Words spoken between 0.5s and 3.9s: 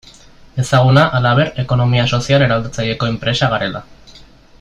Ezaguna, halaber, ekonomia sozial eraldatzaileko enpresa garela.